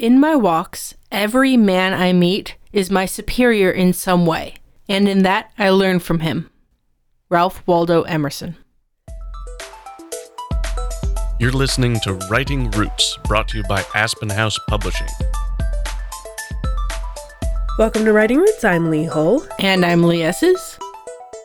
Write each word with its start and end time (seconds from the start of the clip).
In 0.00 0.18
my 0.18 0.34
walks, 0.34 0.94
every 1.12 1.58
man 1.58 1.92
I 1.92 2.14
meet 2.14 2.56
is 2.72 2.90
my 2.90 3.04
superior 3.04 3.70
in 3.70 3.92
some 3.92 4.24
way, 4.24 4.54
and 4.88 5.06
in 5.06 5.24
that 5.24 5.50
I 5.58 5.68
learn 5.68 5.98
from 5.98 6.20
him. 6.20 6.48
Ralph 7.28 7.62
Waldo 7.66 8.04
Emerson. 8.04 8.56
You're 11.38 11.52
listening 11.52 12.00
to 12.00 12.14
Writing 12.30 12.70
Roots, 12.70 13.18
brought 13.24 13.48
to 13.48 13.58
you 13.58 13.64
by 13.64 13.84
Aspen 13.94 14.30
House 14.30 14.58
Publishing. 14.70 15.08
Welcome 17.78 18.06
to 18.06 18.14
Writing 18.14 18.38
Roots. 18.38 18.64
I'm 18.64 18.88
Lee 18.88 19.04
Hull. 19.04 19.46
And 19.58 19.84
I'm 19.84 20.04
Lee 20.04 20.22
Esses. 20.22 20.78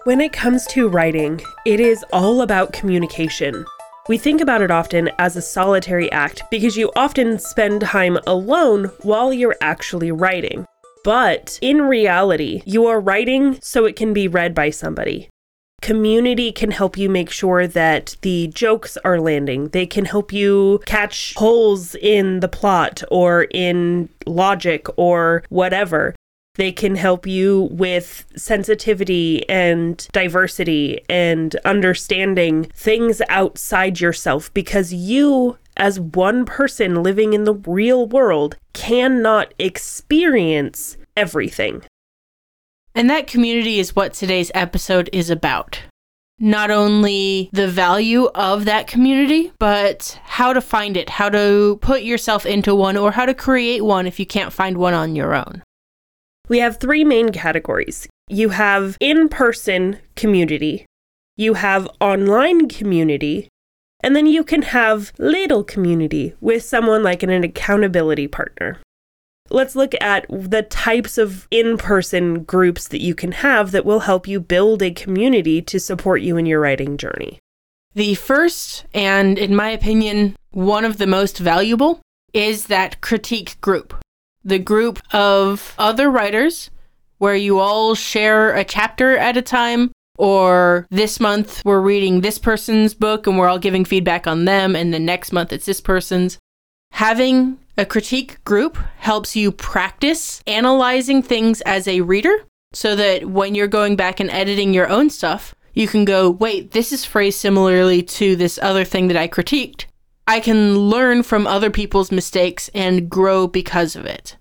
When 0.05 0.21
it 0.21 0.31
comes 0.31 0.65
to 0.67 0.87
writing, 0.87 1.41
it 1.65 1.81
is 1.81 2.05
all 2.13 2.39
about 2.39 2.71
communication. 2.71 3.65
We 4.07 4.19
think 4.19 4.39
about 4.39 4.61
it 4.61 4.69
often 4.69 5.09
as 5.17 5.35
a 5.35 5.41
solitary 5.41 6.11
act 6.11 6.43
because 6.51 6.77
you 6.77 6.91
often 6.95 7.39
spend 7.39 7.81
time 7.81 8.20
alone 8.27 8.91
while 9.01 9.33
you're 9.33 9.57
actually 9.61 10.11
writing. 10.11 10.67
But 11.03 11.57
in 11.59 11.81
reality, 11.81 12.61
you 12.66 12.85
are 12.85 12.99
writing 12.99 13.57
so 13.61 13.85
it 13.85 13.95
can 13.95 14.13
be 14.13 14.27
read 14.27 14.53
by 14.53 14.70
somebody. 14.70 15.30
Community 15.81 16.52
can 16.52 16.70
help 16.70 16.97
you 16.97 17.09
make 17.09 17.31
sure 17.31 17.66
that 17.66 18.16
the 18.21 18.47
jokes 18.47 18.95
are 19.03 19.20
landing. 19.20 19.70
They 19.70 19.88
can 19.88 20.05
help 20.05 20.31
you 20.31 20.81
catch 20.85 21.33
holes 21.33 21.95
in 21.95 22.41
the 22.41 22.47
plot 22.47 23.02
or 23.09 23.47
in 23.49 24.09
logic 24.27 24.85
or 24.97 25.44
whatever. 25.49 26.13
They 26.55 26.72
can 26.72 26.95
help 26.95 27.27
you 27.27 27.70
with 27.72 28.26
sensitivity 28.36 29.48
and 29.50 30.08
diversity 30.12 31.02
and 31.09 31.55
understanding 31.66 32.66
things 32.73 33.22
outside 33.30 34.00
yourself 34.00 34.54
because 34.54 34.94
you, 34.94 35.58
as 35.78 36.00
one 36.00 36.45
person 36.45 37.04
living 37.04 37.34
in 37.34 37.44
the 37.44 37.55
real 37.55 38.08
world, 38.08 38.55
cannot 38.73 39.54
experience 39.59 40.98
everything. 41.18 41.84
And 42.94 43.09
that 43.09 43.28
community 43.28 43.80
is 43.80 43.95
what 43.95 44.14
today's 44.14 44.52
episode 44.53 45.09
is 45.12 45.30
about. 45.30 45.81
Not 46.40 46.72
only 46.72 47.50
the 47.53 47.67
value 47.67 48.25
of 48.36 48.66
that 48.66 48.88
community, 48.88 49.52
but 49.59 50.19
how 50.23 50.53
to 50.53 50.62
find 50.62 50.95
it, 50.97 51.09
how 51.09 51.30
to 51.30 51.78
put 51.81 52.03
yourself 52.03 52.45
into 52.45 52.75
one, 52.75 52.97
or 52.97 53.12
how 53.12 53.25
to 53.25 53.34
create 53.34 53.84
one 53.84 54.06
if 54.08 54.19
you 54.19 54.25
can't 54.25 54.52
find 54.52 54.78
one 54.78 54.94
on 54.94 55.16
your 55.16 55.34
own. 55.34 55.64
We 56.47 56.59
have 56.59 56.77
three 56.77 57.03
main 57.03 57.31
categories 57.31 58.07
you 58.27 58.49
have 58.49 58.97
in 58.99 59.29
person 59.29 59.99
community, 60.15 60.85
you 61.38 61.55
have 61.55 61.88
online 62.01 62.67
community, 62.67 63.49
and 64.01 64.15
then 64.15 64.25
you 64.25 64.43
can 64.43 64.63
have 64.63 65.11
little 65.17 65.63
community 65.63 66.33
with 66.41 66.63
someone 66.63 67.03
like 67.03 67.23
an, 67.23 67.43
accountability 67.43 68.27
partner. 68.27 68.79
Let's 69.49 69.75
look 69.75 69.93
at 70.01 70.25
the 70.29 70.63
types 70.63 71.19
of 71.19 71.47
in 71.51 71.77
person 71.77 72.43
groups 72.43 72.88
that 72.88 73.01
you 73.01 73.13
can 73.13 73.31
have 73.31 73.71
that 73.71 73.85
will 73.85 74.01
help 74.01 74.27
you 74.27 74.39
build 74.39 74.81
a 74.81 74.91
community 74.91 75.61
to 75.61 75.79
support 75.79 76.21
you 76.21 76.35
in 76.38 76.47
your 76.47 76.59
writing 76.59 76.97
journey. 76.97 77.39
The 77.93 78.16
first, 78.16 78.85
and 78.93 79.38
in 79.38 79.55
my 79.55 79.69
opinion, 79.69 80.35
one 80.51 80.83
of 80.83 80.97
the 80.97 81.07
most 81.07 81.38
valuable, 81.38 82.01
is 82.33 82.67
that 82.67 83.01
critique 83.01 83.61
group 83.61 83.93
the 84.45 84.59
group 84.59 85.01
of 85.11 85.73
other 85.77 86.09
writers 86.09 86.69
where 87.17 87.35
you 87.35 87.59
all 87.59 87.95
share 87.95 88.53
a 88.55 88.63
chapter 88.63 89.17
at 89.17 89.35
a 89.35 89.41
time 89.41 89.91
or 90.17 90.88
this 90.91 91.19
month 91.19 91.61
we're 91.65 91.81
reading 91.81 92.21
this 92.21 92.38
person's 92.39 92.93
book 92.93 93.27
and 93.27 93.38
we're 93.38 93.49
all 93.49 93.59
giving 93.59 93.83
feedback 93.83 94.27
on 94.27 94.45
them 94.45 94.75
and 94.75 94.93
the 94.93 94.99
next 94.99 95.33
month 95.33 95.51
it's 95.51 95.66
this 95.66 95.81
person's. 95.81 96.38
Having 96.91 97.57
a 97.77 97.85
critique 97.85 98.41
group 98.45 98.77
helps 98.97 99.35
you 99.35 99.51
practice 99.51 100.41
analyzing 100.47 101.21
things 101.21 101.59
as 101.61 101.88
a 101.88 102.01
reader 102.01 102.45
so 102.71 102.95
that 102.95 103.25
when 103.25 103.55
you're 103.55 103.67
going 103.67 103.95
back 103.95 104.19
and 104.19 104.29
editing 104.29 104.73
your 104.73 104.88
own 104.88 105.09
stuff 105.09 105.55
you 105.73 105.88
can 105.88 106.05
go 106.05 106.29
wait 106.29 106.72
this 106.72 106.91
is 106.91 107.03
phrased 107.03 107.39
similarly 107.39 108.01
to 108.01 108.35
this 108.35 108.57
other 108.61 108.85
thing 108.85 109.07
that 109.07 109.17
i 109.17 109.28
critiqued 109.28 109.85
I 110.28 110.40
can 110.40 110.78
learn 110.78 111.24
from 111.24 111.46
other 111.46 111.69
people's 111.69 112.12
mistakes 112.12 112.69
and 112.74 113.09
grow 113.09 113.47
because 113.47 113.96
of 113.96 114.06
it. 114.06 114.38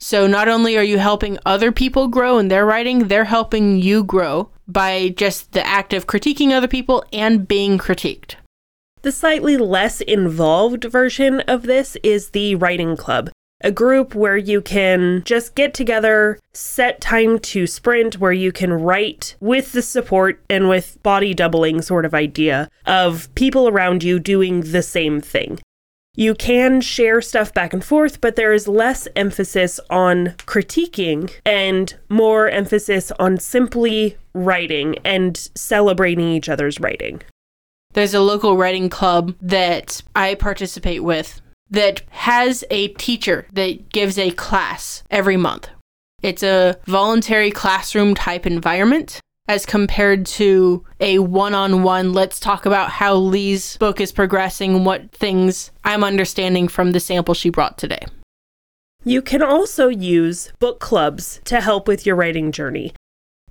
So, 0.00 0.26
not 0.26 0.48
only 0.48 0.78
are 0.78 0.84
you 0.84 0.98
helping 0.98 1.38
other 1.44 1.72
people 1.72 2.08
grow 2.08 2.38
in 2.38 2.48
their 2.48 2.64
writing, 2.64 3.08
they're 3.08 3.24
helping 3.24 3.78
you 3.78 4.04
grow 4.04 4.50
by 4.66 5.08
just 5.08 5.52
the 5.52 5.66
act 5.66 5.92
of 5.92 6.06
critiquing 6.06 6.52
other 6.52 6.68
people 6.68 7.04
and 7.12 7.48
being 7.48 7.78
critiqued. 7.78 8.36
The 9.02 9.12
slightly 9.12 9.56
less 9.56 10.00
involved 10.00 10.84
version 10.84 11.40
of 11.40 11.62
this 11.62 11.96
is 12.02 12.30
the 12.30 12.54
writing 12.54 12.96
club 12.96 13.30
a 13.60 13.72
group 13.72 14.14
where 14.14 14.36
you 14.36 14.60
can 14.60 15.22
just 15.24 15.54
get 15.54 15.74
together, 15.74 16.38
set 16.52 17.00
time 17.00 17.38
to 17.40 17.66
sprint, 17.66 18.20
where 18.20 18.32
you 18.32 18.52
can 18.52 18.72
write 18.72 19.36
with 19.40 19.72
the 19.72 19.82
support 19.82 20.40
and 20.48 20.68
with 20.68 21.02
body 21.02 21.34
doubling 21.34 21.82
sort 21.82 22.04
of 22.04 22.14
idea 22.14 22.70
of 22.86 23.32
people 23.34 23.68
around 23.68 24.02
you 24.02 24.18
doing 24.18 24.60
the 24.60 24.82
same 24.82 25.20
thing. 25.20 25.58
You 26.14 26.34
can 26.34 26.80
share 26.80 27.20
stuff 27.20 27.54
back 27.54 27.72
and 27.72 27.84
forth, 27.84 28.20
but 28.20 28.34
there 28.34 28.52
is 28.52 28.66
less 28.66 29.06
emphasis 29.14 29.78
on 29.88 30.34
critiquing 30.46 31.30
and 31.46 31.96
more 32.08 32.48
emphasis 32.48 33.12
on 33.20 33.38
simply 33.38 34.16
writing 34.34 34.96
and 35.04 35.36
celebrating 35.54 36.28
each 36.28 36.48
other's 36.48 36.80
writing. 36.80 37.22
There's 37.92 38.14
a 38.14 38.20
local 38.20 38.56
writing 38.56 38.88
club 38.88 39.34
that 39.40 40.02
I 40.16 40.34
participate 40.34 41.04
with 41.04 41.40
that 41.70 42.02
has 42.10 42.64
a 42.70 42.88
teacher 42.88 43.46
that 43.52 43.90
gives 43.90 44.18
a 44.18 44.30
class 44.32 45.02
every 45.10 45.36
month. 45.36 45.68
It's 46.22 46.42
a 46.42 46.76
voluntary 46.86 47.50
classroom 47.50 48.14
type 48.14 48.46
environment 48.46 49.20
as 49.48 49.64
compared 49.64 50.26
to 50.26 50.84
a 51.00 51.18
one 51.18 51.54
on 51.54 51.82
one, 51.82 52.12
let's 52.12 52.38
talk 52.38 52.66
about 52.66 52.90
how 52.90 53.14
Lee's 53.14 53.78
book 53.78 53.98
is 53.98 54.12
progressing, 54.12 54.84
what 54.84 55.10
things 55.10 55.70
I'm 55.84 56.04
understanding 56.04 56.68
from 56.68 56.92
the 56.92 57.00
sample 57.00 57.34
she 57.34 57.48
brought 57.48 57.78
today. 57.78 58.04
You 59.04 59.22
can 59.22 59.40
also 59.40 59.88
use 59.88 60.52
book 60.58 60.80
clubs 60.80 61.40
to 61.44 61.62
help 61.62 61.88
with 61.88 62.04
your 62.04 62.14
writing 62.14 62.52
journey 62.52 62.92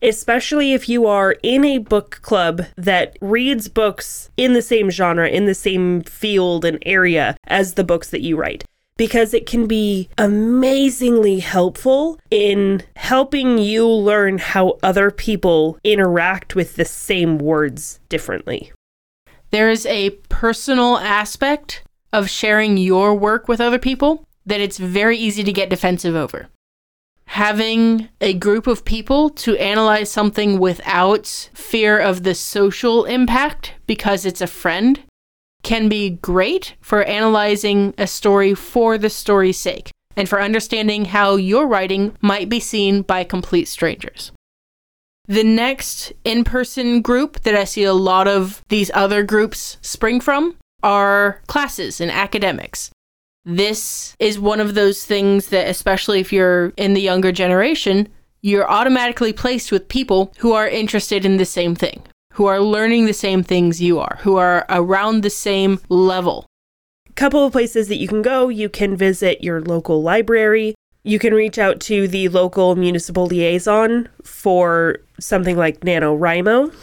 especially 0.02 0.74
if 0.74 0.88
you 0.88 1.06
are 1.08 1.35
in 1.44 1.66
a 1.66 1.78
book 1.78 2.19
club 2.22 2.63
that 2.75 3.18
reads 3.22 3.68
books 3.68 4.30
in 4.38 4.53
the 4.53 4.62
same 4.62 4.90
genre, 4.90 5.28
in 5.28 5.46
the 5.46 5.56
same 5.56 6.02
field 6.02 6.66
and 6.66 6.78
area 6.85 7.38
as 7.47 7.74
the 7.74 7.84
books 7.84 8.09
that 8.09 8.22
you 8.22 8.36
write. 8.36 8.63
Because 8.97 9.34
it 9.34 9.46
can 9.46 9.68
be 9.68 10.09
amazingly 10.18 11.40
helpful 11.40 12.19
in 12.31 12.84
helping 12.96 13.59
you 13.59 13.88
learn 13.88 14.40
how 14.40 14.80
other 14.81 15.12
people 15.12 15.78
interact 15.84 16.56
with 16.56 16.75
the 16.75 16.86
same 16.86 17.38
words 17.38 18.00
differently. 18.09 18.72
There 19.52 19.69
is 19.69 19.86
a 19.86 20.12
personal 20.30 20.97
aspect 20.97 21.84
of 22.12 22.30
sharing 22.30 22.78
your 22.78 23.13
work 23.13 23.47
with 23.47 23.62
other 23.62 23.80
people 23.80 24.25
that 24.46 24.62
it's 24.62 24.78
very 24.78 25.18
easy 25.18 25.44
to 25.44 25.53
get 25.53 25.69
defensive 25.69 26.16
over 26.16 26.47
having 27.28 28.10
a 28.22 28.34
group 28.34 28.68
of 28.68 28.86
people 28.86 29.30
to 29.30 29.56
analyze 29.58 30.10
something 30.10 30.60
without 30.60 31.50
fear 31.54 32.00
of 32.00 32.24
the 32.24 32.34
social 32.34 33.06
impact 33.06 33.74
because 33.86 34.26
it's 34.26 34.42
a 34.42 34.48
friend 34.48 35.02
can 35.62 35.90
be 35.90 36.10
great 36.10 36.76
for 36.82 37.04
analyzing 37.04 37.94
a 37.98 38.08
story 38.08 38.54
for 38.54 38.98
the 38.98 39.10
story's 39.10 39.60
sake 39.60 39.92
and 40.16 40.30
for 40.30 40.42
understanding 40.42 41.06
how 41.06 41.36
your 41.36 41.68
writing 41.68 42.16
might 42.22 42.50
be 42.50 42.60
seen 42.60 43.02
by 43.02 43.24
complete 43.24 43.68
strangers. 43.68 44.32
The 45.28 45.44
next 45.44 46.14
in 46.24 46.46
person 46.46 47.02
group 47.02 47.42
that 47.42 47.54
I 47.54 47.66
see 47.66 47.84
a 47.84 47.94
lot 47.94 48.28
of 48.28 48.64
these 48.70 48.90
other 48.94 49.24
groups 49.24 49.78
spring 49.82 50.22
from 50.22 50.56
are 50.82 51.42
classes 51.48 52.00
and 52.00 52.10
academics. 52.10 52.90
This 53.50 54.13
is 54.19 54.38
one 54.38 54.59
of 54.59 54.75
those 54.75 55.06
things 55.06 55.47
that, 55.47 55.69
especially 55.69 56.19
if 56.19 56.33
you're 56.33 56.74
in 56.75 56.94
the 56.95 57.01
younger 57.01 57.31
generation, 57.31 58.10
you're 58.42 58.69
automatically 58.69 59.31
placed 59.31 59.72
with 59.72 59.88
people 59.88 60.33
who 60.39 60.51
are 60.51 60.68
interested 60.68 61.24
in 61.24 61.38
the 61.38 61.45
same 61.45 61.74
thing, 61.74 62.04
who 62.33 62.45
are 62.45 62.60
learning 62.60 63.06
the 63.06 63.13
same 63.13 63.44
things 63.44 63.81
you 63.81 64.00
are, 64.00 64.18
who 64.19 64.36
are 64.36 64.66
around 64.68 65.24
the 65.24 65.30
same 65.30 65.80
level. 65.88 66.45
Couple 67.16 67.45
of 67.45 67.54
places 67.54 67.88
that 67.88 67.95
you 67.95 68.07
can 68.10 68.22
go 68.22 68.50
you 68.50 68.68
can 68.68 68.98
visit 68.98 69.42
your 69.42 69.62
local 69.62 70.01
library. 70.01 70.75
You 71.04 71.18
can 71.18 71.33
reach 71.33 71.57
out 71.57 71.80
to 71.81 72.06
the 72.06 72.27
local 72.27 72.75
municipal 72.75 73.27
liaison 73.27 74.10
for 74.24 74.98
something 75.22 75.56
like 75.56 75.80
NaNoWriMo. 75.80 76.75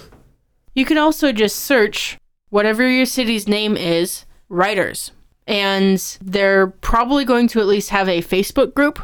You 0.75 0.87
can 0.87 0.97
also 0.97 1.31
just 1.31 1.57
search 1.57 2.17
whatever 2.49 2.89
your 2.89 3.05
city's 3.05 3.47
name 3.47 3.77
is, 3.77 4.25
writers 4.49 5.11
and 5.47 6.19
they're 6.23 6.69
probably 6.69 7.25
going 7.25 7.49
to 7.49 7.61
at 7.61 7.67
least 7.67 7.91
have 7.91 8.09
a 8.09 8.23
Facebook 8.23 8.75
group. 8.75 9.01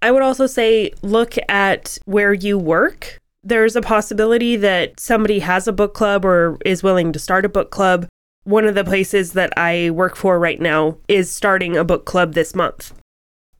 I 0.00 0.10
would 0.10 0.22
also 0.22 0.46
say 0.46 0.92
look 1.02 1.34
at 1.48 1.98
where 2.04 2.32
you 2.32 2.58
work. 2.58 3.18
There's 3.42 3.76
a 3.76 3.82
possibility 3.82 4.56
that 4.56 5.00
somebody 5.00 5.40
has 5.40 5.66
a 5.66 5.72
book 5.72 5.94
club 5.94 6.24
or 6.24 6.58
is 6.64 6.82
willing 6.82 7.12
to 7.12 7.18
start 7.18 7.44
a 7.44 7.48
book 7.48 7.70
club. 7.70 8.06
One 8.44 8.64
of 8.64 8.74
the 8.74 8.84
places 8.84 9.32
that 9.32 9.52
I 9.56 9.90
work 9.90 10.16
for 10.16 10.38
right 10.38 10.60
now 10.60 10.98
is 11.08 11.30
starting 11.30 11.76
a 11.76 11.84
book 11.84 12.04
club 12.04 12.34
this 12.34 12.54
month. 12.54 12.94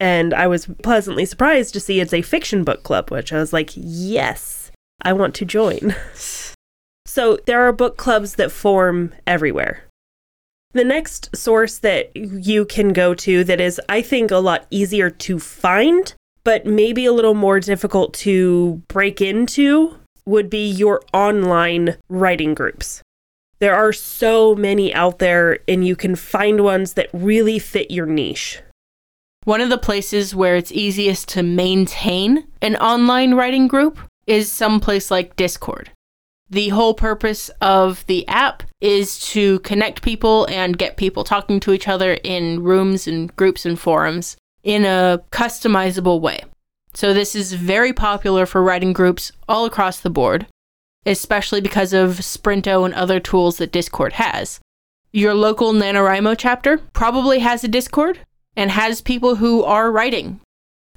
And 0.00 0.32
I 0.32 0.46
was 0.46 0.68
pleasantly 0.82 1.24
surprised 1.24 1.74
to 1.74 1.80
see 1.80 2.00
it's 2.00 2.14
a 2.14 2.22
fiction 2.22 2.62
book 2.62 2.84
club, 2.84 3.10
which 3.10 3.32
I 3.32 3.38
was 3.38 3.52
like, 3.52 3.70
yes, 3.74 4.70
I 5.02 5.12
want 5.12 5.34
to 5.36 5.44
join. 5.44 5.94
so 7.06 7.38
there 7.46 7.66
are 7.66 7.72
book 7.72 7.96
clubs 7.96 8.36
that 8.36 8.52
form 8.52 9.12
everywhere. 9.26 9.87
The 10.74 10.84
next 10.84 11.34
source 11.34 11.78
that 11.78 12.14
you 12.14 12.64
can 12.66 12.92
go 12.92 13.14
to 13.14 13.42
that 13.44 13.60
is, 13.60 13.80
I 13.88 14.02
think, 14.02 14.30
a 14.30 14.36
lot 14.36 14.66
easier 14.70 15.08
to 15.10 15.38
find, 15.38 16.14
but 16.44 16.66
maybe 16.66 17.06
a 17.06 17.12
little 17.12 17.34
more 17.34 17.58
difficult 17.58 18.12
to 18.14 18.82
break 18.88 19.20
into 19.20 19.98
would 20.26 20.50
be 20.50 20.68
your 20.68 21.00
online 21.14 21.96
writing 22.08 22.52
groups. 22.52 23.02
There 23.60 23.74
are 23.74 23.92
so 23.92 24.54
many 24.54 24.94
out 24.94 25.18
there, 25.18 25.58
and 25.66 25.86
you 25.86 25.96
can 25.96 26.14
find 26.14 26.62
ones 26.62 26.92
that 26.92 27.08
really 27.12 27.58
fit 27.58 27.90
your 27.90 28.06
niche. 28.06 28.60
One 29.44 29.62
of 29.62 29.70
the 29.70 29.78
places 29.78 30.34
where 30.34 30.56
it's 30.56 30.70
easiest 30.70 31.28
to 31.30 31.42
maintain 31.42 32.46
an 32.60 32.76
online 32.76 33.34
writing 33.34 33.66
group 33.66 33.98
is 34.26 34.52
someplace 34.52 35.10
like 35.10 35.34
Discord. 35.36 35.90
The 36.50 36.70
whole 36.70 36.94
purpose 36.94 37.50
of 37.60 38.06
the 38.06 38.26
app 38.26 38.62
is 38.80 39.18
to 39.32 39.58
connect 39.60 40.00
people 40.00 40.46
and 40.46 40.78
get 40.78 40.96
people 40.96 41.22
talking 41.22 41.60
to 41.60 41.72
each 41.72 41.88
other 41.88 42.14
in 42.24 42.62
rooms 42.62 43.06
and 43.06 43.34
groups 43.36 43.66
and 43.66 43.78
forums 43.78 44.36
in 44.62 44.84
a 44.84 45.22
customizable 45.30 46.20
way. 46.20 46.40
So, 46.94 47.12
this 47.12 47.34
is 47.34 47.52
very 47.52 47.92
popular 47.92 48.46
for 48.46 48.62
writing 48.62 48.94
groups 48.94 49.30
all 49.46 49.66
across 49.66 50.00
the 50.00 50.10
board, 50.10 50.46
especially 51.04 51.60
because 51.60 51.92
of 51.92 52.24
Sprinto 52.24 52.84
and 52.84 52.94
other 52.94 53.20
tools 53.20 53.58
that 53.58 53.72
Discord 53.72 54.14
has. 54.14 54.58
Your 55.12 55.34
local 55.34 55.72
NaNoWriMo 55.74 56.36
chapter 56.38 56.78
probably 56.94 57.40
has 57.40 57.62
a 57.62 57.68
Discord 57.68 58.20
and 58.56 58.70
has 58.70 59.02
people 59.02 59.36
who 59.36 59.62
are 59.64 59.92
writing. 59.92 60.40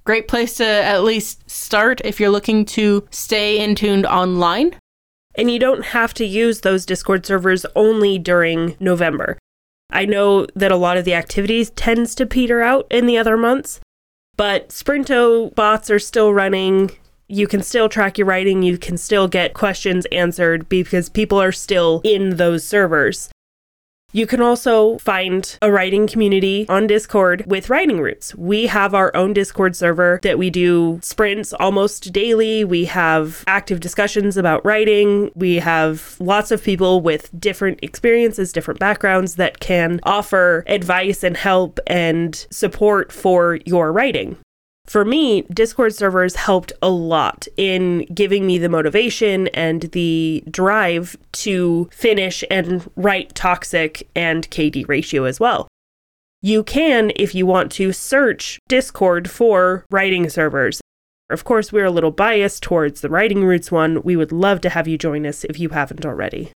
Great 0.05 0.27
place 0.27 0.55
to 0.55 0.65
at 0.65 1.03
least 1.03 1.49
start 1.49 2.01
if 2.03 2.19
you're 2.19 2.29
looking 2.29 2.65
to 2.65 3.07
stay 3.11 3.59
in 3.59 3.75
tuned 3.75 4.05
online 4.05 4.75
and 5.35 5.49
you 5.49 5.59
don't 5.59 5.85
have 5.85 6.13
to 6.15 6.25
use 6.25 6.61
those 6.61 6.85
Discord 6.85 7.25
servers 7.25 7.65
only 7.75 8.17
during 8.17 8.75
November. 8.79 9.37
I 9.89 10.05
know 10.05 10.47
that 10.55 10.71
a 10.71 10.77
lot 10.77 10.97
of 10.97 11.05
the 11.05 11.13
activities 11.13 11.69
tends 11.71 12.15
to 12.15 12.25
peter 12.25 12.61
out 12.61 12.87
in 12.89 13.05
the 13.05 13.17
other 13.17 13.37
months, 13.37 13.79
but 14.37 14.71
Sprinto 14.71 15.49
bots 15.53 15.89
are 15.89 15.99
still 15.99 16.33
running. 16.33 16.91
You 17.27 17.47
can 17.47 17.61
still 17.61 17.89
track 17.89 18.17
your 18.17 18.27
writing, 18.27 18.63
you 18.63 18.77
can 18.77 18.97
still 18.97 19.27
get 19.27 19.53
questions 19.53 20.05
answered 20.11 20.69
because 20.69 21.09
people 21.09 21.41
are 21.41 21.51
still 21.51 22.01
in 22.03 22.37
those 22.37 22.65
servers. 22.65 23.29
You 24.13 24.27
can 24.27 24.41
also 24.41 24.97
find 24.97 25.57
a 25.61 25.71
writing 25.71 26.05
community 26.05 26.65
on 26.67 26.85
Discord 26.85 27.45
with 27.47 27.69
Writing 27.69 28.01
Roots. 28.01 28.35
We 28.35 28.67
have 28.67 28.93
our 28.93 29.15
own 29.15 29.31
Discord 29.31 29.73
server 29.73 30.19
that 30.23 30.37
we 30.37 30.49
do 30.49 30.99
sprints 31.01 31.53
almost 31.53 32.11
daily. 32.11 32.65
We 32.65 32.85
have 32.85 33.45
active 33.47 33.79
discussions 33.79 34.35
about 34.35 34.65
writing. 34.65 35.31
We 35.33 35.55
have 35.57 36.17
lots 36.19 36.51
of 36.51 36.61
people 36.61 36.99
with 36.99 37.29
different 37.39 37.79
experiences, 37.81 38.51
different 38.51 38.81
backgrounds 38.81 39.35
that 39.35 39.61
can 39.61 40.01
offer 40.03 40.65
advice 40.67 41.23
and 41.23 41.37
help 41.37 41.79
and 41.87 42.35
support 42.51 43.13
for 43.13 43.59
your 43.65 43.93
writing 43.93 44.37
for 44.91 45.05
me, 45.05 45.43
Discord 45.43 45.95
servers 45.95 46.35
helped 46.35 46.73
a 46.81 46.89
lot 46.89 47.47
in 47.55 47.99
giving 48.13 48.45
me 48.45 48.57
the 48.57 48.67
motivation 48.67 49.47
and 49.49 49.83
the 49.93 50.43
drive 50.51 51.15
to 51.31 51.89
finish 51.93 52.43
and 52.51 52.89
write 52.97 53.33
Toxic 53.33 54.05
and 54.17 54.49
KD 54.51 54.85
ratio 54.89 55.23
as 55.23 55.39
well. 55.39 55.69
You 56.41 56.61
can, 56.65 57.13
if 57.15 57.33
you 57.33 57.45
want 57.45 57.71
to, 57.73 57.93
search 57.93 58.59
Discord 58.67 59.29
for 59.29 59.85
writing 59.89 60.29
servers. 60.29 60.81
Of 61.29 61.45
course, 61.45 61.71
we're 61.71 61.85
a 61.85 61.91
little 61.91 62.11
biased 62.11 62.61
towards 62.61 62.99
the 62.99 63.09
Writing 63.09 63.45
Roots 63.45 63.71
one. 63.71 64.01
We 64.03 64.17
would 64.17 64.33
love 64.33 64.59
to 64.59 64.69
have 64.69 64.89
you 64.89 64.97
join 64.97 65.25
us 65.25 65.45
if 65.45 65.57
you 65.57 65.69
haven't 65.69 66.05
already. 66.05 66.51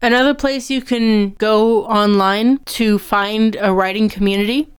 Another 0.00 0.32
place 0.32 0.70
you 0.70 0.80
can 0.80 1.34
go 1.34 1.84
online 1.84 2.60
to 2.64 2.98
find 2.98 3.58
a 3.60 3.74
writing 3.74 4.08
community 4.08 4.72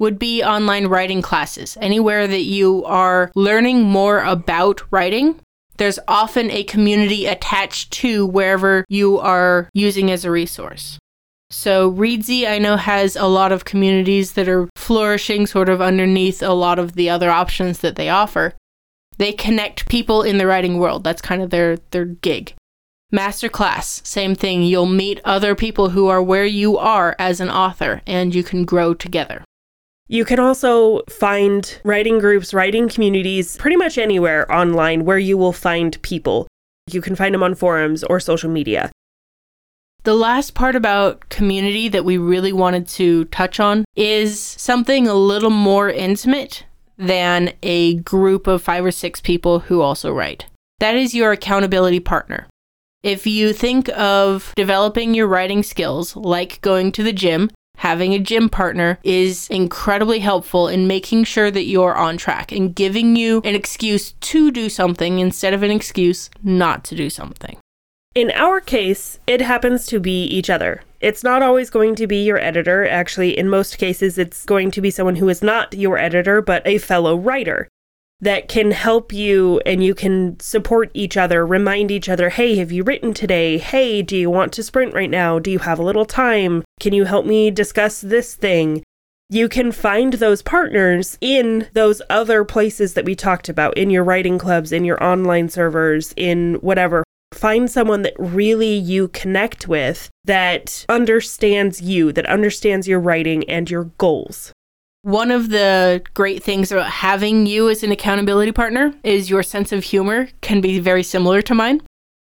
would 0.00 0.18
be 0.18 0.42
online 0.42 0.88
writing 0.88 1.22
classes. 1.22 1.78
Anywhere 1.80 2.26
that 2.26 2.42
you 2.42 2.84
are 2.86 3.30
learning 3.36 3.82
more 3.82 4.20
about 4.24 4.82
writing, 4.90 5.38
there's 5.76 6.00
often 6.08 6.50
a 6.50 6.64
community 6.64 7.26
attached 7.26 7.92
to 7.92 8.26
wherever 8.26 8.84
you 8.88 9.18
are 9.18 9.68
using 9.72 10.10
as 10.10 10.24
a 10.24 10.30
resource. 10.30 10.98
So, 11.50 11.90
Reedsy, 11.90 12.48
I 12.48 12.58
know, 12.58 12.76
has 12.76 13.16
a 13.16 13.26
lot 13.26 13.50
of 13.52 13.64
communities 13.64 14.32
that 14.32 14.48
are 14.48 14.68
flourishing 14.76 15.46
sort 15.46 15.68
of 15.68 15.80
underneath 15.80 16.42
a 16.42 16.52
lot 16.52 16.78
of 16.78 16.94
the 16.94 17.10
other 17.10 17.30
options 17.30 17.80
that 17.80 17.96
they 17.96 18.08
offer. 18.08 18.54
They 19.18 19.32
connect 19.32 19.88
people 19.88 20.22
in 20.22 20.38
the 20.38 20.46
writing 20.46 20.78
world. 20.78 21.02
That's 21.04 21.20
kind 21.20 21.42
of 21.42 21.50
their, 21.50 21.76
their 21.90 22.04
gig. 22.04 22.54
Masterclass, 23.12 24.06
same 24.06 24.36
thing. 24.36 24.62
You'll 24.62 24.86
meet 24.86 25.20
other 25.24 25.56
people 25.56 25.90
who 25.90 26.06
are 26.06 26.22
where 26.22 26.46
you 26.46 26.78
are 26.78 27.16
as 27.18 27.40
an 27.40 27.50
author, 27.50 28.00
and 28.06 28.32
you 28.34 28.44
can 28.44 28.64
grow 28.64 28.94
together. 28.94 29.42
You 30.12 30.24
can 30.24 30.40
also 30.40 31.02
find 31.08 31.80
writing 31.84 32.18
groups, 32.18 32.52
writing 32.52 32.88
communities 32.88 33.56
pretty 33.58 33.76
much 33.76 33.96
anywhere 33.96 34.50
online 34.52 35.04
where 35.04 35.20
you 35.20 35.38
will 35.38 35.52
find 35.52 36.02
people. 36.02 36.48
You 36.90 37.00
can 37.00 37.14
find 37.14 37.32
them 37.32 37.44
on 37.44 37.54
forums 37.54 38.02
or 38.02 38.18
social 38.18 38.50
media. 38.50 38.90
The 40.02 40.14
last 40.14 40.54
part 40.54 40.74
about 40.74 41.28
community 41.28 41.88
that 41.90 42.04
we 42.04 42.18
really 42.18 42.52
wanted 42.52 42.88
to 42.88 43.26
touch 43.26 43.60
on 43.60 43.84
is 43.94 44.40
something 44.40 45.06
a 45.06 45.14
little 45.14 45.48
more 45.48 45.88
intimate 45.88 46.64
than 46.98 47.52
a 47.62 47.94
group 47.94 48.48
of 48.48 48.62
five 48.62 48.84
or 48.84 48.90
six 48.90 49.20
people 49.20 49.60
who 49.60 49.80
also 49.80 50.10
write. 50.12 50.46
That 50.80 50.96
is 50.96 51.14
your 51.14 51.30
accountability 51.30 52.00
partner. 52.00 52.48
If 53.04 53.28
you 53.28 53.52
think 53.52 53.88
of 53.90 54.54
developing 54.56 55.14
your 55.14 55.28
writing 55.28 55.62
skills 55.62 56.16
like 56.16 56.60
going 56.62 56.90
to 56.92 57.04
the 57.04 57.12
gym, 57.12 57.48
having 57.80 58.12
a 58.12 58.18
gym 58.18 58.46
partner 58.50 58.98
is 59.02 59.48
incredibly 59.48 60.18
helpful 60.18 60.68
in 60.68 60.86
making 60.86 61.24
sure 61.24 61.50
that 61.50 61.64
you're 61.64 61.94
on 61.94 62.18
track 62.18 62.52
and 62.52 62.74
giving 62.74 63.16
you 63.16 63.40
an 63.42 63.54
excuse 63.54 64.12
to 64.20 64.50
do 64.50 64.68
something 64.68 65.18
instead 65.18 65.54
of 65.54 65.62
an 65.62 65.70
excuse 65.70 66.28
not 66.42 66.84
to 66.84 66.94
do 66.94 67.08
something. 67.08 67.56
In 68.14 68.32
our 68.32 68.60
case, 68.60 69.18
it 69.26 69.40
happens 69.40 69.86
to 69.86 69.98
be 69.98 70.24
each 70.24 70.50
other. 70.50 70.82
It's 71.00 71.24
not 71.24 71.42
always 71.42 71.70
going 71.70 71.94
to 71.94 72.06
be 72.06 72.22
your 72.22 72.38
editor. 72.38 72.86
Actually, 72.86 73.38
in 73.38 73.48
most 73.48 73.78
cases, 73.78 74.18
it's 74.18 74.44
going 74.44 74.70
to 74.72 74.82
be 74.82 74.90
someone 74.90 75.16
who 75.16 75.30
is 75.30 75.42
not 75.42 75.72
your 75.72 75.96
editor, 75.96 76.42
but 76.42 76.66
a 76.66 76.76
fellow 76.76 77.16
writer 77.16 77.66
that 78.20 78.48
can 78.48 78.70
help 78.70 79.12
you 79.12 79.60
and 79.64 79.82
you 79.82 79.94
can 79.94 80.38
support 80.40 80.90
each 80.94 81.16
other, 81.16 81.46
remind 81.46 81.90
each 81.90 82.08
other, 82.08 82.28
hey, 82.28 82.56
have 82.56 82.70
you 82.70 82.82
written 82.82 83.14
today? 83.14 83.58
Hey, 83.58 84.02
do 84.02 84.16
you 84.16 84.30
want 84.30 84.52
to 84.52 84.62
sprint 84.62 84.94
right 84.94 85.10
now? 85.10 85.38
Do 85.38 85.50
you 85.50 85.60
have 85.60 85.78
a 85.78 85.84
little 85.84 86.04
time? 86.04 86.62
Can 86.80 86.92
you 86.92 87.04
help 87.04 87.24
me 87.24 87.50
discuss 87.50 88.00
this 88.00 88.34
thing? 88.34 88.82
You 89.30 89.48
can 89.48 89.70
find 89.70 90.14
those 90.14 90.42
partners 90.42 91.16
in 91.20 91.68
those 91.72 92.02
other 92.10 92.44
places 92.44 92.94
that 92.94 93.04
we 93.04 93.14
talked 93.14 93.48
about, 93.48 93.78
in 93.78 93.88
your 93.88 94.02
writing 94.02 94.38
clubs, 94.38 94.72
in 94.72 94.84
your 94.84 95.02
online 95.02 95.48
servers, 95.48 96.12
in 96.16 96.54
whatever. 96.54 97.04
Find 97.32 97.70
someone 97.70 98.02
that 98.02 98.14
really 98.18 98.74
you 98.74 99.06
connect 99.08 99.68
with 99.68 100.10
that 100.24 100.84
understands 100.88 101.80
you, 101.80 102.12
that 102.12 102.26
understands 102.26 102.88
your 102.88 102.98
writing 102.98 103.48
and 103.48 103.70
your 103.70 103.84
goals. 103.98 104.52
One 105.02 105.30
of 105.30 105.48
the 105.48 106.02
great 106.12 106.42
things 106.42 106.70
about 106.70 106.90
having 106.90 107.46
you 107.46 107.70
as 107.70 107.82
an 107.82 107.90
accountability 107.90 108.52
partner 108.52 108.92
is 109.02 109.30
your 109.30 109.42
sense 109.42 109.72
of 109.72 109.82
humor 109.82 110.28
can 110.42 110.60
be 110.60 110.78
very 110.78 111.02
similar 111.02 111.40
to 111.42 111.54
mine. 111.54 111.80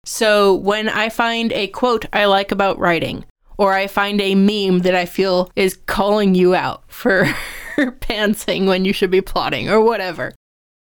So 0.05 0.55
when 0.55 0.89
I 0.89 1.09
find 1.09 1.53
a 1.53 1.67
quote 1.67 2.05
I 2.11 2.25
like 2.25 2.51
about 2.51 2.79
writing, 2.79 3.25
or 3.59 3.73
I 3.73 3.85
find 3.85 4.19
a 4.19 4.33
meme 4.33 4.79
that 4.79 4.95
I 4.95 5.05
feel 5.05 5.51
is 5.55 5.77
calling 5.85 6.33
you 6.33 6.55
out 6.55 6.83
for 6.87 7.25
pantsing 7.77 8.65
when 8.65 8.85
you 8.85 8.91
should 8.91 9.11
be 9.11 9.21
plotting, 9.21 9.69
or 9.69 9.79
whatever, 9.79 10.33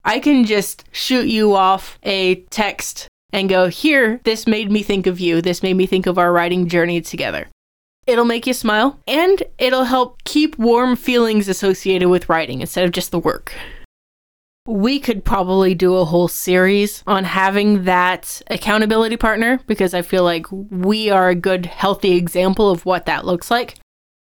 I 0.05 0.19
can 0.19 0.45
just 0.45 0.85
shoot 0.91 1.29
you 1.29 1.55
off 1.55 2.01
a 2.03 2.37
text 2.51 3.07
and 3.33 3.49
go, 3.49 3.69
Here, 3.69 4.21
this 4.25 4.47
made 4.49 4.73
me 4.73 4.83
think 4.83 5.07
of 5.07 5.21
you. 5.21 5.41
This 5.41 5.63
made 5.63 5.75
me 5.75 5.87
think 5.87 6.07
of 6.07 6.19
our 6.19 6.33
writing 6.33 6.69
journey 6.69 7.01
together. 7.01 7.47
It'll 8.07 8.25
make 8.25 8.47
you 8.47 8.55
smile 8.55 9.01
and 9.09 9.43
it'll 9.59 9.85
help 9.85 10.23
keep 10.23 10.57
warm 10.59 10.95
feelings 10.95 11.49
associated 11.49 12.09
with 12.09 12.29
writing 12.29 12.61
instead 12.61 12.85
of 12.85 12.93
just 12.93 13.11
the 13.11 13.19
work. 13.19 13.53
We 14.69 15.01
could 15.01 15.25
probably 15.25 15.75
do 15.75 15.97
a 15.97 16.05
whole 16.05 16.29
series 16.29 17.03
on 17.07 17.25
having 17.25 17.85
that 17.85 18.43
accountability 18.49 19.17
partner 19.17 19.61
because 19.67 19.93
I 19.93 20.03
feel 20.03 20.23
like 20.23 20.47
we 20.51 21.11
are 21.11 21.29
a 21.29 21.35
good, 21.35 21.67
healthy 21.67 22.13
example 22.13 22.71
of 22.71 22.85
what 22.85 23.07
that 23.07 23.25
looks 23.25 23.51
like. 23.51 23.77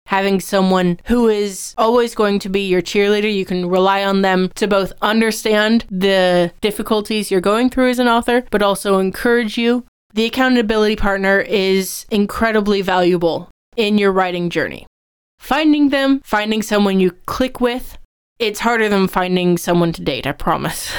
Having 0.08 0.40
someone 0.42 1.00
who 1.06 1.28
is 1.28 1.74
always 1.78 2.16
going 2.16 2.40
to 2.40 2.50
be 2.50 2.62
your 2.62 2.82
cheerleader, 2.82 3.34
you 3.34 3.46
can 3.46 3.70
rely 3.70 4.04
on 4.04 4.24
them 4.24 4.50
to 4.56 4.68
both 4.68 4.92
understand 5.02 5.86
the 5.92 6.52
difficulties 6.62 7.30
you're 7.30 7.42
going 7.42 7.70
through 7.70 7.92
as 7.92 8.00
an 8.00 8.08
author, 8.08 8.44
but 8.50 8.64
also 8.64 8.98
encourage 8.98 9.58
you. 9.58 9.86
The 10.14 10.26
accountability 10.26 10.96
partner 10.96 11.40
is 11.40 12.06
incredibly 12.10 12.82
valuable 12.82 13.50
in 13.80 13.98
your 13.98 14.12
writing 14.12 14.50
journey. 14.50 14.86
Finding 15.40 15.88
them, 15.88 16.20
finding 16.26 16.62
someone 16.62 17.00
you 17.00 17.12
click 17.26 17.62
with, 17.62 17.98
it's 18.38 18.60
harder 18.60 18.90
than 18.90 19.08
finding 19.08 19.58
someone 19.58 19.94
to 19.94 20.04
date, 20.04 20.28
I 20.28 20.34
promise. 20.34 20.92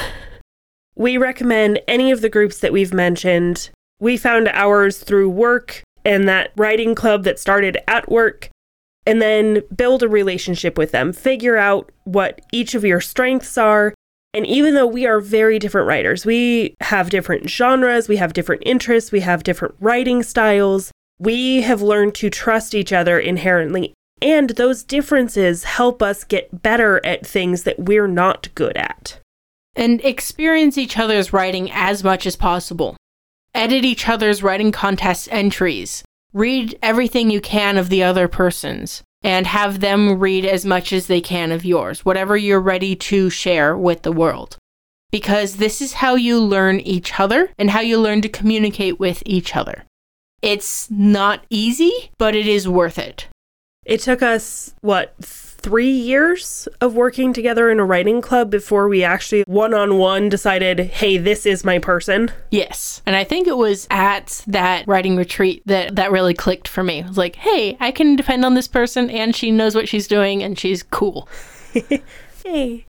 We 0.95 1.17
recommend 1.17 1.79
any 1.87 2.09
of 2.09 2.21
the 2.21 2.29
groups 2.29 2.59
that 2.59 2.73
we've 2.73 2.93
mentioned. 2.93 3.69
We 3.99 4.17
found 4.17 4.47
ours 4.47 4.97
through 4.97 5.29
work 5.29 5.83
and 6.03 6.27
that 6.27 6.53
writing 6.57 6.95
club 6.95 7.23
that 7.25 7.37
started 7.37 7.77
at 7.87 8.09
work, 8.09 8.49
and 9.05 9.21
then 9.21 9.61
build 9.75 10.01
a 10.01 10.09
relationship 10.09 10.75
with 10.75 10.89
them. 10.89 11.13
Figure 11.13 11.57
out 11.57 11.91
what 12.05 12.41
each 12.51 12.73
of 12.73 12.83
your 12.83 12.99
strengths 12.99 13.59
are. 13.59 13.93
And 14.33 14.47
even 14.47 14.73
though 14.73 14.87
we 14.87 15.05
are 15.05 15.19
very 15.19 15.59
different 15.59 15.87
writers, 15.87 16.25
we 16.25 16.75
have 16.81 17.11
different 17.11 17.47
genres, 17.47 18.07
we 18.07 18.15
have 18.15 18.33
different 18.33 18.63
interests, 18.65 19.11
we 19.11 19.19
have 19.19 19.43
different 19.43 19.75
writing 19.79 20.23
styles, 20.23 20.91
we 21.21 21.61
have 21.61 21.83
learned 21.83 22.15
to 22.15 22.31
trust 22.31 22.73
each 22.73 22.91
other 22.91 23.19
inherently. 23.19 23.93
And 24.23 24.51
those 24.51 24.83
differences 24.83 25.63
help 25.63 26.01
us 26.01 26.23
get 26.23 26.63
better 26.63 27.03
at 27.05 27.25
things 27.25 27.63
that 27.63 27.79
we're 27.79 28.07
not 28.07 28.53
good 28.55 28.75
at. 28.75 29.19
And 29.75 30.03
experience 30.03 30.77
each 30.77 30.97
other's 30.97 31.31
writing 31.31 31.69
as 31.71 32.03
much 32.03 32.25
as 32.25 32.35
possible. 32.35 32.97
Edit 33.53 33.85
each 33.85 34.09
other's 34.09 34.41
writing 34.41 34.71
contest 34.71 35.27
entries. 35.31 36.03
Read 36.33 36.77
everything 36.81 37.29
you 37.29 37.41
can 37.41 37.77
of 37.77 37.89
the 37.89 38.01
other 38.01 38.27
person's 38.27 39.03
and 39.23 39.45
have 39.45 39.79
them 39.79 40.17
read 40.17 40.45
as 40.45 40.65
much 40.65 40.91
as 40.91 41.05
they 41.05 41.21
can 41.21 41.51
of 41.51 41.63
yours, 41.63 42.03
whatever 42.03 42.35
you're 42.35 42.59
ready 42.59 42.95
to 42.95 43.29
share 43.29 43.77
with 43.77 44.01
the 44.01 44.11
world. 44.11 44.57
Because 45.11 45.57
this 45.57 45.81
is 45.81 45.93
how 45.93 46.15
you 46.15 46.39
learn 46.39 46.79
each 46.79 47.19
other 47.19 47.51
and 47.59 47.69
how 47.69 47.81
you 47.81 47.99
learn 47.99 48.21
to 48.21 48.29
communicate 48.29 48.99
with 48.99 49.21
each 49.25 49.55
other. 49.55 49.83
It's 50.41 50.89
not 50.89 51.45
easy, 51.49 52.11
but 52.17 52.35
it 52.35 52.47
is 52.47 52.67
worth 52.67 52.97
it. 52.97 53.27
It 53.85 53.99
took 53.99 54.21
us, 54.21 54.73
what, 54.81 55.15
three 55.21 55.91
years 55.91 56.67
of 56.79 56.95
working 56.95 57.33
together 57.33 57.69
in 57.69 57.79
a 57.79 57.85
writing 57.85 58.21
club 58.21 58.49
before 58.49 58.87
we 58.87 59.03
actually 59.03 59.43
one 59.47 59.73
on 59.73 59.97
one 59.97 60.29
decided, 60.29 60.79
hey, 60.79 61.17
this 61.17 61.45
is 61.45 61.63
my 61.63 61.77
person. 61.77 62.31
Yes. 62.49 63.01
And 63.05 63.15
I 63.15 63.23
think 63.23 63.47
it 63.47 63.57
was 63.57 63.87
at 63.91 64.43
that 64.47 64.87
writing 64.87 65.15
retreat 65.15 65.61
that 65.67 65.95
that 65.95 66.11
really 66.11 66.33
clicked 66.33 66.67
for 66.67 66.83
me. 66.83 66.99
It 66.99 67.07
was 67.07 67.17
like, 67.17 67.35
hey, 67.35 67.77
I 67.79 67.91
can 67.91 68.15
depend 68.15 68.43
on 68.43 68.55
this 68.55 68.67
person 68.67 69.09
and 69.09 69.35
she 69.35 69.51
knows 69.51 69.75
what 69.75 69.87
she's 69.87 70.07
doing 70.07 70.43
and 70.43 70.57
she's 70.57 70.83
cool. 70.83 71.27
Hey. 72.43 72.85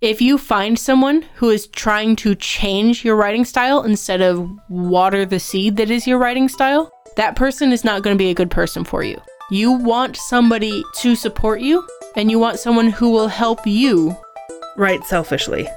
If 0.00 0.22
you 0.22 0.38
find 0.38 0.78
someone 0.78 1.26
who 1.34 1.50
is 1.50 1.66
trying 1.66 2.16
to 2.16 2.34
change 2.34 3.04
your 3.04 3.16
writing 3.16 3.44
style 3.44 3.82
instead 3.82 4.22
of 4.22 4.48
water 4.70 5.26
the 5.26 5.38
seed 5.38 5.76
that 5.76 5.90
is 5.90 6.06
your 6.06 6.16
writing 6.16 6.48
style, 6.48 6.90
that 7.16 7.36
person 7.36 7.70
is 7.70 7.84
not 7.84 8.02
going 8.02 8.16
to 8.16 8.18
be 8.18 8.30
a 8.30 8.34
good 8.34 8.50
person 8.50 8.82
for 8.82 9.02
you. 9.02 9.20
You 9.50 9.72
want 9.72 10.16
somebody 10.16 10.82
to 11.00 11.14
support 11.14 11.60
you, 11.60 11.86
and 12.16 12.30
you 12.30 12.38
want 12.38 12.58
someone 12.58 12.88
who 12.88 13.10
will 13.10 13.28
help 13.28 13.66
you. 13.66 14.16
Write 14.78 15.04
selfishly. 15.04 15.68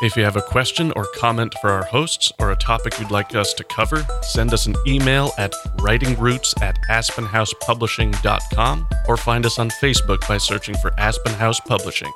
If 0.00 0.16
you 0.16 0.22
have 0.22 0.36
a 0.36 0.42
question 0.42 0.92
or 0.94 1.04
comment 1.16 1.56
for 1.60 1.70
our 1.70 1.84
hosts 1.84 2.30
or 2.38 2.52
a 2.52 2.56
topic 2.56 3.00
you'd 3.00 3.10
like 3.10 3.34
us 3.34 3.52
to 3.54 3.64
cover, 3.64 4.06
send 4.22 4.52
us 4.52 4.66
an 4.66 4.76
email 4.86 5.32
at 5.38 5.52
writingroots 5.78 6.60
at 6.62 6.76
aspenhousepublishing.com 6.88 8.88
or 9.08 9.16
find 9.16 9.44
us 9.44 9.58
on 9.58 9.70
Facebook 9.70 10.28
by 10.28 10.38
searching 10.38 10.76
for 10.76 10.92
Aspen 11.00 11.34
House 11.34 11.58
Publishing. 11.58 12.12